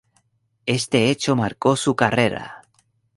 Este 0.65 1.11
hecho 1.11 1.35
marcó 1.35 1.75
su 1.75 1.95
carrera. 1.95 2.63